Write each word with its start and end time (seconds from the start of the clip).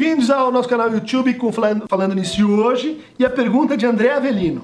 Bem-vindos 0.00 0.30
ao 0.30 0.50
nosso 0.50 0.66
canal 0.66 0.90
YouTube 0.90 1.34
com 1.34 1.52
Falando, 1.52 1.84
Falando 1.86 2.14
Nisso 2.14 2.50
hoje 2.50 3.04
e 3.18 3.24
a 3.24 3.28
pergunta 3.28 3.76
de 3.76 3.84
André 3.84 4.10
Avelino. 4.10 4.62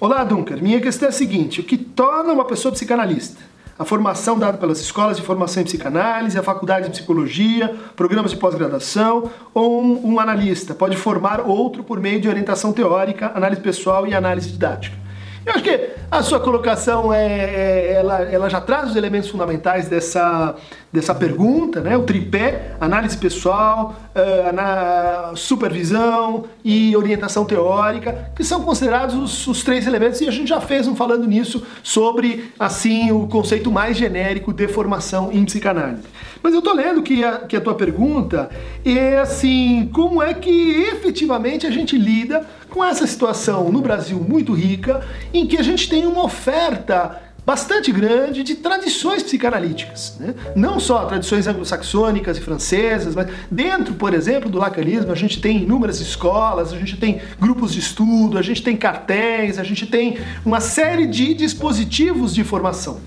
Olá, 0.00 0.24
Dunker. 0.24 0.60
Minha 0.60 0.80
questão 0.80 1.06
é 1.06 1.10
a 1.10 1.12
seguinte: 1.12 1.60
o 1.60 1.62
que 1.62 1.76
torna 1.76 2.32
uma 2.32 2.44
pessoa 2.44 2.72
psicanalista? 2.72 3.40
A 3.78 3.84
formação 3.84 4.36
dada 4.36 4.58
pelas 4.58 4.80
escolas 4.80 5.18
de 5.18 5.22
formação 5.22 5.62
em 5.62 5.66
psicanálise, 5.66 6.36
a 6.36 6.42
faculdade 6.42 6.86
de 6.86 6.90
psicologia, 6.90 7.72
programas 7.94 8.32
de 8.32 8.36
pós-graduação 8.36 9.30
ou 9.54 9.80
um, 9.80 10.14
um 10.14 10.18
analista 10.18 10.74
pode 10.74 10.96
formar 10.96 11.42
outro 11.42 11.84
por 11.84 12.00
meio 12.00 12.20
de 12.20 12.28
orientação 12.28 12.72
teórica, 12.72 13.30
análise 13.36 13.60
pessoal 13.60 14.04
e 14.04 14.12
análise 14.12 14.50
didática. 14.50 15.01
Eu 15.44 15.54
acho 15.54 15.64
que 15.64 15.90
a 16.10 16.22
sua 16.22 16.38
colocação 16.38 17.12
é, 17.12 17.26
é, 17.26 17.92
ela, 17.94 18.22
ela 18.22 18.48
já 18.48 18.60
traz 18.60 18.90
os 18.90 18.96
elementos 18.96 19.28
fundamentais 19.28 19.88
dessa, 19.88 20.54
dessa 20.92 21.14
pergunta, 21.14 21.80
né? 21.80 21.96
O 21.96 22.02
tripé, 22.02 22.72
análise 22.80 23.16
pessoal, 23.16 23.94
uh, 24.14 25.36
supervisão 25.36 26.44
e 26.64 26.94
orientação 26.96 27.44
teórica, 27.44 28.30
que 28.36 28.44
são 28.44 28.62
considerados 28.62 29.16
os, 29.16 29.46
os, 29.48 29.64
três 29.64 29.86
elementos 29.86 30.20
e 30.20 30.28
a 30.28 30.30
gente 30.30 30.48
já 30.48 30.60
fez 30.60 30.86
um 30.86 30.94
falando 30.94 31.26
nisso 31.26 31.66
sobre 31.82 32.52
assim 32.58 33.10
o 33.10 33.26
conceito 33.26 33.70
mais 33.70 33.96
genérico 33.96 34.52
de 34.52 34.68
formação 34.68 35.30
em 35.32 35.44
psicanálise. 35.44 36.06
Mas 36.42 36.54
eu 36.54 36.62
tô 36.62 36.72
lendo 36.72 37.02
que 37.02 37.24
a, 37.24 37.38
que 37.38 37.56
a 37.56 37.60
tua 37.60 37.74
pergunta 37.74 38.50
é 38.84 39.18
assim, 39.18 39.88
como 39.92 40.22
é 40.22 40.34
que 40.34 40.82
efetivamente 40.92 41.66
a 41.66 41.70
gente 41.70 41.96
lida 41.96 42.46
com 42.72 42.82
essa 42.82 43.06
situação 43.06 43.70
no 43.70 43.82
Brasil 43.82 44.18
muito 44.18 44.54
rica, 44.54 45.06
em 45.32 45.46
que 45.46 45.58
a 45.58 45.62
gente 45.62 45.88
tem 45.88 46.06
uma 46.06 46.24
oferta 46.24 47.20
bastante 47.44 47.90
grande 47.92 48.42
de 48.42 48.54
tradições 48.54 49.22
psicanalíticas. 49.22 50.16
Né? 50.18 50.34
Não 50.56 50.80
só 50.80 51.04
tradições 51.04 51.46
anglo-saxônicas 51.46 52.38
e 52.38 52.40
francesas, 52.40 53.14
mas 53.14 53.28
dentro, 53.50 53.94
por 53.94 54.14
exemplo, 54.14 54.48
do 54.48 54.58
lacanismo, 54.58 55.12
a 55.12 55.14
gente 55.14 55.40
tem 55.40 55.62
inúmeras 55.62 56.00
escolas, 56.00 56.72
a 56.72 56.78
gente 56.78 56.96
tem 56.96 57.20
grupos 57.38 57.72
de 57.72 57.80
estudo, 57.80 58.38
a 58.38 58.42
gente 58.42 58.62
tem 58.62 58.76
cartéis, 58.76 59.58
a 59.58 59.64
gente 59.64 59.86
tem 59.86 60.18
uma 60.44 60.60
série 60.60 61.06
de 61.06 61.34
dispositivos 61.34 62.34
de 62.34 62.42
formação. 62.42 63.00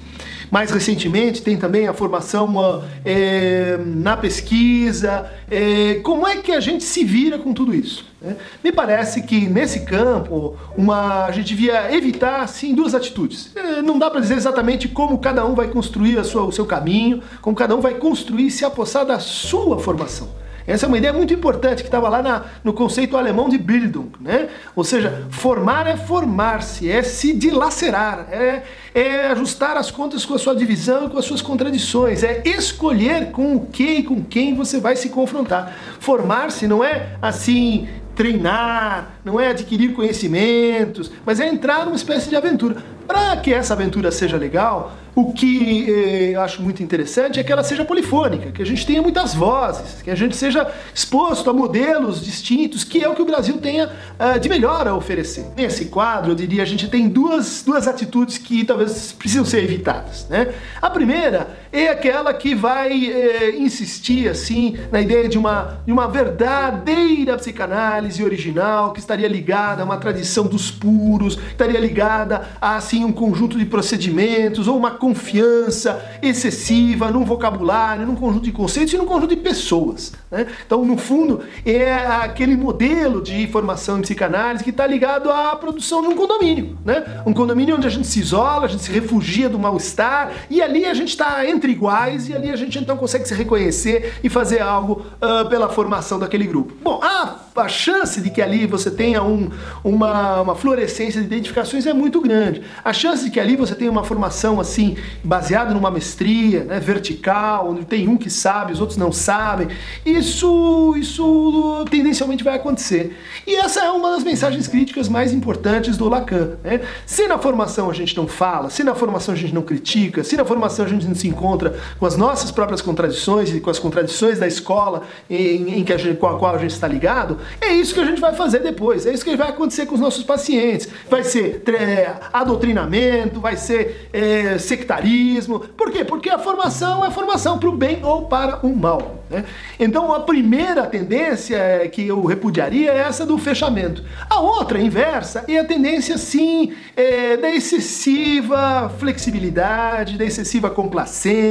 Mais 0.52 0.72
recentemente 0.72 1.42
tem 1.42 1.58
também 1.58 1.88
a 1.88 1.94
formação 1.94 2.84
é, 3.04 3.78
na 3.84 4.16
pesquisa. 4.18 5.32
É, 5.50 5.96
como 6.04 6.28
é 6.28 6.38
que 6.38 6.52
a 6.52 6.60
gente 6.60 6.84
se 6.84 7.04
vira 7.04 7.38
com 7.38 7.54
tudo 7.54 7.74
isso? 7.74 8.06
Né? 8.22 8.36
Me 8.64 8.72
parece 8.72 9.22
que 9.24 9.48
nesse 9.48 9.82
campo 9.82 10.58
uma, 10.78 11.26
a 11.26 11.32
gente 11.32 11.48
devia 11.48 11.94
evitar 11.96 12.42
assim, 12.42 12.74
duas 12.74 12.96
atitudes. 12.96 13.52
É, 13.56 13.82
não 13.82 14.00
dá 14.00 14.10
para 14.10 14.20
dizer 14.20 14.36
exatamente 14.36 14.88
como 14.88 15.18
cada 15.20 15.46
um 15.46 15.54
vai 15.54 15.68
construir 15.68 16.24
sua, 16.24 16.44
o 16.44 16.52
seu 16.52 16.66
caminho, 16.66 17.22
como 17.42 17.56
cada 17.56 17.76
um 17.76 17.82
vai 17.82 17.96
construir 17.96 18.48
e 18.48 18.52
se 18.52 18.66
apossar 18.66 19.06
da 19.06 19.20
sua 19.20 19.80
formação. 19.80 20.45
Essa 20.68 20.86
é 20.86 20.88
uma 20.88 20.98
ideia 20.98 21.14
muito 21.14 21.34
importante 21.34 21.84
que 21.84 21.88
estava 21.88 22.10
lá 22.10 22.22
na, 22.22 22.46
no 22.64 22.74
conceito 22.74 23.16
alemão 23.16 23.48
de 23.48 23.58
Bildung, 23.58 24.12
né? 24.20 24.50
Ou 24.76 24.84
seja, 24.84 25.28
formar 25.30 25.86
é 25.88 25.96
formar-se, 25.96 26.90
é 26.90 27.04
se 27.04 27.34
dilacerar, 27.34 28.28
é, 28.32 28.64
é 28.94 29.28
ajustar 29.28 29.78
as 29.78 29.92
contas 29.92 30.26
com 30.26 30.34
a 30.34 30.40
sua 30.40 30.56
divisão 30.56 31.06
e 31.06 31.10
com 31.10 31.20
as 31.20 31.26
suas 31.26 31.42
contradições, 31.42 32.24
é 32.24 32.42
escolher 32.46 33.32
com 33.32 33.56
o 33.56 33.66
que 33.68 33.98
e 33.98 34.04
com 34.04 34.24
quem 34.24 34.56
você 34.56 34.80
vai 34.80 34.96
se 34.96 35.10
confrontar. 35.10 35.76
Formar-se 36.00 36.68
não 36.68 36.84
é 36.84 37.16
assim 37.22 37.88
treinar, 38.16 39.16
não 39.24 39.40
é 39.40 39.50
adquirir 39.50 39.94
conhecimentos, 39.94 41.12
mas 41.26 41.40
é 41.40 41.48
entrar 41.48 41.86
numa 41.86 41.96
espécie 41.96 42.30
de 42.30 42.36
aventura. 42.36 42.78
Para 43.08 43.38
que 43.38 43.54
essa 43.54 43.74
aventura 43.74 44.12
seja 44.12 44.38
legal, 44.38 44.94
o 45.16 45.32
que 45.32 45.90
eh, 45.90 46.32
eu 46.34 46.42
acho 46.42 46.62
muito 46.62 46.84
interessante 46.84 47.40
é 47.40 47.44
que 47.44 47.52
ela 47.52 47.64
seja 47.64 47.86
polifônica, 47.86 48.52
que 48.52 48.62
a 48.62 48.66
gente 48.66 48.86
tenha 48.86 49.02
muitas 49.02 49.34
vozes, 49.34 50.02
que 50.02 50.12
a 50.12 50.16
gente 50.16 50.36
seja 50.36 50.70
exposto 50.94 51.50
a 51.50 51.54
modelos 51.54 52.24
distintos, 52.24 52.84
que 52.84 53.02
é 53.02 53.08
o 53.08 53.16
que 53.16 53.22
o 53.22 53.26
Brasil 53.26 53.58
tenha 53.58 53.88
uh, 53.88 54.38
de 54.38 54.50
melhor 54.50 54.86
a 54.88 54.94
oferecer. 54.94 55.46
Nesse 55.56 55.86
quadro, 55.86 56.32
eu 56.32 56.36
diria, 56.36 56.64
a 56.64 56.66
gente 56.66 56.90
tem 56.90 57.08
duas, 57.08 57.64
duas 57.64 57.88
atitudes 57.88 58.38
que 58.38 58.66
talvez 58.66 59.14
precisam 59.14 59.46
ser 59.46 59.64
evitadas. 59.64 60.28
Né? 60.30 60.54
A 60.82 60.90
primeira 60.90 61.48
é 61.84 61.90
aquela 61.90 62.34
que 62.34 62.56
vai 62.56 63.12
eh, 63.12 63.56
insistir 63.58 64.30
assim 64.30 64.78
na 64.92 65.02
ideia 65.02 65.28
de 65.28 65.38
uma, 65.38 65.82
de 65.86 65.92
uma 65.92 66.08
verdadeira 66.08 67.36
psicanálise 67.38 68.24
original 68.24 68.94
que 68.94 69.00
estaria 69.00 69.28
ligada 69.28 69.82
a 69.82 69.86
uma 69.86 69.98
tradição 69.98 70.46
dos 70.46 70.72
puros, 70.72 71.38
estaria 71.50 71.80
ligada 71.80 72.48
a 72.62 72.76
assim 72.76 73.04
um 73.04 73.12
conjunto 73.12 73.58
de 73.58 73.66
procedimentos 73.66 74.68
ou 74.68 74.78
uma 74.78 74.92
confiança 74.92 76.18
excessiva 76.22 77.12
num 77.12 77.26
vocabulário, 77.26 78.06
num 78.06 78.16
conjunto 78.16 78.44
de 78.44 78.52
conceitos 78.52 78.94
e 78.94 78.98
num 78.98 79.06
conjunto 79.06 79.36
de 79.36 79.42
pessoas. 79.42 80.14
Né? 80.32 80.48
Então, 80.66 80.86
no 80.86 80.98
fundo, 80.98 81.42
é 81.66 81.94
aquele 81.94 82.56
modelo 82.56 83.22
de 83.22 83.48
formação 83.48 84.00
em 84.00 84.02
psicanálise 84.02 84.64
que 84.64 84.70
está 84.70 84.86
ligado 84.86 85.30
à 85.30 85.56
produção 85.56 86.02
de 86.02 86.08
um 86.08 86.16
condomínio. 86.16 86.78
Né? 86.86 87.04
Um 87.26 87.34
condomínio 87.34 87.76
onde 87.76 87.88
a 87.88 87.90
gente 87.90 88.08
se 88.08 88.20
isola, 88.20 88.66
a 88.66 88.68
gente 88.68 88.84
se 88.84 88.92
refugia 88.92 89.50
do 89.50 89.60
mal-estar 89.60 90.32
e 90.50 90.62
ali 90.62 90.86
a 90.86 90.94
gente 90.94 91.10
está 91.10 91.46
entre 91.46 91.65
iguais 91.70 92.30
e 92.30 92.34
ali 92.34 92.50
a 92.50 92.56
gente 92.56 92.78
então 92.80 92.98
consegue 92.98 93.28
se 93.28 93.34
reconhecer 93.34 94.20
e 94.24 94.30
fazer 94.30 94.62
algo 94.62 95.06
uh, 95.22 95.48
pela 95.50 95.70
formação 95.70 96.20
daquele 96.20 96.46
grupo. 96.46 96.74
Bom, 96.84 97.00
a, 97.02 97.36
a 97.56 97.68
chance 97.68 98.20
de 98.22 98.30
que 98.30 98.42
ali 98.42 98.66
você 98.66 98.92
tenha 98.92 99.24
um, 99.24 99.50
uma, 99.84 100.42
uma 100.42 100.56
de 100.56 101.20
identificações 101.20 101.86
é 101.86 101.94
muito 101.94 102.20
grande. 102.20 102.62
A 102.84 102.92
chance 102.92 103.24
de 103.24 103.32
que 103.32 103.40
ali 103.40 103.56
você 103.56 103.76
tenha 103.76 103.92
uma 103.92 104.04
formação 104.04 104.60
assim 104.60 104.98
baseado 105.24 105.74
numa 105.74 105.92
mestria, 105.92 106.64
né, 106.64 106.80
vertical, 106.80 107.70
onde 107.70 107.86
tem 107.86 108.08
um 108.08 108.18
que 108.18 108.30
sabe, 108.30 108.74
os 108.74 108.82
outros 108.82 108.98
não 108.98 109.12
sabem. 109.12 109.68
Isso, 110.06 110.96
isso 110.98 111.86
tendencialmente 111.90 112.44
vai 112.44 112.56
acontecer. 112.56 113.18
E 113.46 113.56
essa 113.56 113.82
é 113.82 113.92
uma 113.92 114.12
das 114.12 114.24
mensagens 114.24 114.68
críticas 114.68 115.08
mais 115.08 115.32
importantes 115.32 115.98
do 115.98 116.10
Lacan. 116.10 116.58
Né? 116.64 116.82
Se 117.06 117.28
na 117.28 117.38
formação 117.38 117.90
a 117.90 117.94
gente 117.94 118.18
não 118.18 118.28
fala, 118.28 118.70
se 118.70 118.84
na 118.84 118.96
formação 118.96 119.34
a 119.34 119.38
gente 119.38 119.54
não 119.54 119.62
critica, 119.62 120.24
se 120.24 120.36
na 120.36 120.44
formação 120.44 120.86
a 120.86 120.88
gente 120.90 121.08
não 121.08 121.16
se 121.16 121.28
encontra 121.28 121.55
com 122.00 122.06
as 122.06 122.16
nossas 122.18 122.52
próprias 122.52 122.82
contradições 122.82 123.54
e 123.54 123.60
com 123.60 123.70
as 123.70 123.80
contradições 123.80 124.40
da 124.40 124.48
escola 124.48 125.04
em, 125.30 125.80
em 125.80 125.84
que 125.84 125.94
a 125.94 125.98
gente, 125.98 126.18
com 126.18 126.28
a 126.28 126.38
qual 126.38 126.56
a 126.56 126.58
gente 126.58 126.72
está 126.72 126.88
ligado, 126.88 127.38
é 127.62 127.74
isso 127.74 127.94
que 127.94 128.00
a 128.00 128.06
gente 128.06 128.22
vai 128.22 128.34
fazer 128.34 128.60
depois. 128.60 129.06
É 129.06 129.14
isso 129.14 129.24
que 129.24 129.36
vai 129.36 129.50
acontecer 129.50 129.86
com 129.86 129.96
os 129.96 130.02
nossos 130.02 130.24
pacientes. 130.24 130.88
Vai 131.10 131.24
ser 131.24 131.64
é, 131.68 132.14
adotrinamento, 132.32 133.40
vai 133.40 133.58
ser 133.58 134.10
é, 134.12 134.58
sectarismo. 134.58 135.60
Por 135.60 135.92
quê? 135.92 136.04
Porque 136.04 136.30
a 136.30 136.40
formação 136.40 137.06
é 137.06 137.12
formação 137.12 137.58
para 137.58 137.70
o 137.70 137.72
bem 137.72 138.04
ou 138.04 138.26
para 138.26 138.66
o 138.66 138.76
mal. 138.76 139.24
Né? 139.30 139.44
Então 139.80 140.14
a 140.14 140.20
primeira 140.20 140.86
tendência 140.86 141.88
que 141.92 142.08
eu 142.08 142.24
repudiaria 142.26 142.92
é 142.92 142.98
essa 143.00 143.26
do 143.26 143.38
fechamento. 143.38 144.04
A 144.30 144.40
outra, 144.40 144.80
inversa, 144.80 145.46
é 145.48 145.58
a 145.58 145.64
tendência 145.64 146.18
sim 146.18 146.74
é, 146.96 147.38
da 147.38 147.50
excessiva 147.50 148.92
flexibilidade, 149.00 150.18
da 150.18 150.26
excessiva 150.26 150.70
complacência, 150.70 151.45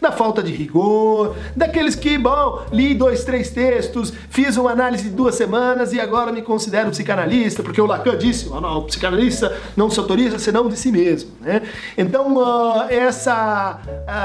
da 0.00 0.12
falta 0.12 0.42
de 0.42 0.52
rigor, 0.52 1.34
daqueles 1.54 1.94
que, 1.94 2.16
bom, 2.18 2.62
li 2.72 2.94
dois, 2.94 3.24
três 3.24 3.50
textos, 3.50 4.12
fiz 4.30 4.56
uma 4.56 4.70
análise 4.70 5.04
de 5.04 5.14
duas 5.14 5.34
semanas 5.34 5.92
e 5.92 6.00
agora 6.00 6.32
me 6.32 6.42
considero 6.42 6.90
psicanalista, 6.90 7.62
porque 7.62 7.80
o 7.80 7.86
Lacan 7.86 8.16
disse, 8.16 8.48
oh, 8.50 8.60
não, 8.60 8.78
o 8.78 8.82
psicanalista 8.82 9.56
não 9.76 9.90
se 9.90 9.98
autoriza 9.98 10.38
senão 10.38 10.68
de 10.68 10.76
si 10.76 10.90
mesmo. 10.90 11.30
Né? 11.40 11.62
Então 11.96 12.36
uh, 12.36 12.82
essa 12.88 13.80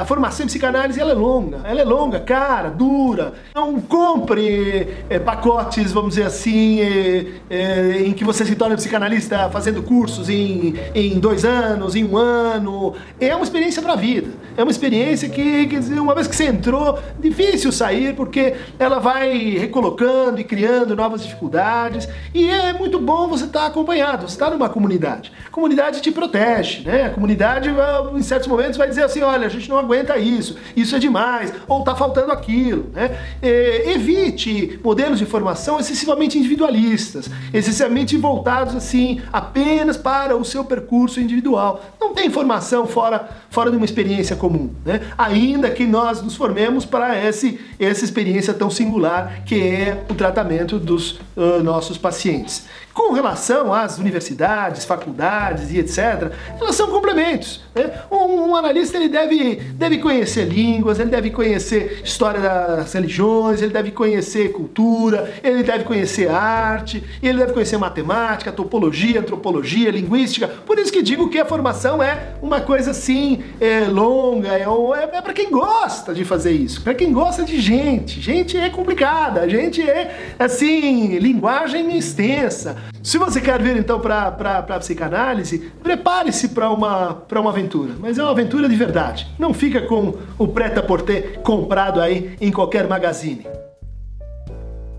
formação 0.06 0.46
em 0.46 0.48
psicanálise 0.48 1.00
ela 1.00 1.12
é 1.12 1.16
longa, 1.16 1.62
ela 1.64 1.82
é 1.82 1.84
longa, 1.84 2.20
cara, 2.20 2.70
dura. 2.70 3.34
Não 3.54 3.80
compre 3.80 4.88
é, 5.10 5.20
pacotes, 5.20 5.92
vamos 5.92 6.12
dizer 6.12 6.24
assim, 6.24 6.82
é, 6.82 7.26
é, 7.50 8.02
em 8.06 8.14
que 8.14 8.24
você 8.24 8.46
se 8.46 8.56
torna 8.56 8.76
psicanalista 8.76 9.50
fazendo 9.50 9.82
cursos 9.84 10.30
em, 10.30 10.76
em 10.94 11.20
dois 11.20 11.46
anos, 11.46 11.96
em 11.96 12.04
um 12.04 12.18
ano. 12.18 12.94
É 13.20 13.36
uma 13.36 13.44
experiência 13.44 13.82
para 13.82 13.94
a 13.94 13.96
vida. 13.96 14.30
É 14.60 14.64
uma 14.64 14.72
experiência 14.72 15.30
que, 15.30 15.68
quer 15.68 15.80
dizer, 15.80 16.00
uma 16.00 16.14
vez 16.14 16.28
que 16.28 16.36
você 16.36 16.48
entrou, 16.48 17.00
difícil 17.18 17.72
sair, 17.72 18.14
porque 18.14 18.56
ela 18.78 19.00
vai 19.00 19.58
recolocando 19.58 20.42
e 20.42 20.44
criando 20.44 20.96
novas 20.96 21.24
dificuldades. 21.24 22.10
E 22.34 22.50
é 22.50 22.74
muito 22.74 23.00
bom 23.00 23.30
você 23.30 23.46
estar 23.46 23.62
tá 23.62 23.66
acompanhado, 23.68 24.28
você 24.28 24.36
está 24.36 24.50
numa 24.50 24.68
comunidade. 24.68 25.32
A 25.48 25.50
comunidade 25.50 26.02
te 26.02 26.12
protege, 26.12 26.82
né? 26.84 27.06
A 27.06 27.10
comunidade, 27.10 27.70
em 28.14 28.22
certos 28.22 28.50
momentos, 28.50 28.78
vai 28.78 28.90
dizer 28.90 29.04
assim: 29.04 29.22
olha, 29.22 29.48
a 29.48 29.50
gente 29.50 29.70
não 29.70 29.80
aguenta 29.80 30.18
isso, 30.18 30.58
isso 30.76 30.94
é 30.94 31.00
demais, 31.00 31.54
ou 31.66 31.80
está 31.80 31.96
faltando 31.96 32.34
aquilo 32.34 32.50
aquilo. 32.50 32.90
Né? 32.94 33.18
É, 33.42 33.92
evite 33.92 34.80
modelos 34.84 35.20
de 35.20 35.26
formação 35.26 35.80
excessivamente 35.80 36.38
individualistas, 36.38 37.30
excessivamente 37.54 38.18
voltados 38.18 38.76
assim 38.76 39.22
apenas 39.32 39.96
para 39.96 40.36
o 40.36 40.44
seu 40.44 40.66
percurso 40.66 41.20
individual. 41.20 41.82
Não 42.00 42.14
tem 42.14 42.30
formação 42.30 42.88
fora, 42.88 43.30
fora 43.50 43.70
de 43.70 43.78
uma 43.78 43.86
experiência 43.86 44.36
comum, 44.36 44.49
né? 44.86 45.02
ainda 45.18 45.70
que 45.70 45.86
nós 45.86 46.22
nos 46.22 46.36
formemos 46.36 46.86
para 46.86 47.24
esse, 47.24 47.60
essa 47.80 48.04
experiência 48.04 48.54
tão 48.54 48.70
singular 48.70 49.44
que 49.46 49.62
é 49.62 50.04
o 50.10 50.16
tratamento 50.16 50.80
dos 50.80 51.20
uh, 51.36 51.64
nossos 51.64 51.98
pacientes. 51.98 52.66
Com 52.94 53.14
relação 53.14 53.74
às 53.74 53.98
universidades, 53.98 54.84
faculdades 54.84 55.72
e 55.72 55.80
etc., 55.80 56.32
elas 56.60 56.76
são 56.76 56.90
complementos. 56.90 57.64
Né? 57.74 57.90
Um, 58.12 58.50
um, 58.50 58.56
analista 58.56 58.98
ele 58.98 59.08
deve, 59.08 59.56
deve 59.56 60.00
conhecer 60.00 60.46
línguas, 60.46 61.00
ele 61.00 61.10
deve 61.10 61.30
conhecer 61.30 62.02
história 62.04 62.42
das 62.42 62.92
religiões, 62.92 63.62
ele 63.62 63.72
deve 63.72 63.92
conhecer 63.92 64.52
cultura, 64.52 65.34
ele 65.44 65.64
deve 65.64 65.84
conhecer 65.84 66.30
arte, 66.30 67.04
ele 67.22 67.38
deve 67.38 67.54
conhecer 67.54 67.78
matemática, 67.78 68.52
topologia, 68.52 69.20
antropologia, 69.20 69.92
linguística. 69.92 70.48
Por 70.48 70.78
isso 70.78 70.92
que 70.92 71.02
digo 71.02 71.30
que 71.30 71.40
a 71.40 71.46
formação 71.46 72.02
é 72.04 72.34
uma 72.42 72.60
coisa 72.60 72.92
assim 72.92 73.44
é, 73.62 73.82
longa, 73.82 74.39
é, 74.46 74.64
é, 74.64 75.18
é 75.18 75.22
para 75.22 75.34
quem 75.34 75.50
gosta 75.50 76.14
de 76.14 76.26
fazer 76.26 76.52
isso, 76.52 76.82
para 76.82 76.94
quem 76.94 77.12
gosta 77.12 77.44
de 77.44 77.60
gente. 77.60 78.20
Gente 78.22 78.58
é 78.58 78.70
complicada, 78.70 79.48
gente 79.50 79.82
é 79.82 80.36
assim, 80.38 81.18
linguagem 81.18 81.98
extensa. 81.98 82.78
Se 83.02 83.18
você 83.18 83.40
quer 83.40 83.62
vir 83.62 83.78
então 83.78 84.00
para 84.00 84.62
psicanálise, 84.80 85.72
prepare-se 85.82 86.50
para 86.50 86.70
uma, 86.70 87.24
uma 87.32 87.50
aventura, 87.50 87.94
mas 88.00 88.18
é 88.18 88.24
uma 88.24 88.32
aventura 88.32 88.68
de 88.68 88.76
verdade. 88.76 89.28
Não 89.38 89.54
fica 89.54 89.82
com 89.82 90.16
o 90.38 90.48
preta-porter 90.48 91.40
comprado 91.42 92.02
aí 92.02 92.36
em 92.42 92.52
qualquer 92.52 92.88
magazine. 92.88 93.48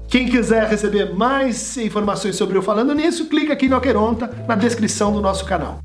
Quem 0.09 0.29
quiser 0.29 0.67
receber 0.67 1.15
mais 1.15 1.77
informações 1.77 2.35
sobre 2.35 2.59
eu 2.59 2.63
falando 2.63 2.93
nisso, 2.95 3.29
clica 3.29 3.53
aqui 3.53 3.69
no 3.69 3.77
Aqueronta 3.77 4.29
na 4.49 4.57
descrição 4.57 5.13
do 5.13 5.21
nosso 5.21 5.45
canal. 5.45 5.79